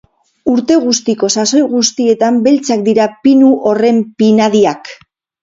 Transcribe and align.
Urte 0.51 0.77
guztiko 0.85 1.29
sasoi 1.41 1.61
guztietan 1.73 2.41
beltzak 2.49 2.83
dira 2.89 3.07
pinu 3.27 3.53
horren 3.71 4.03
pinadiak. 4.25 4.93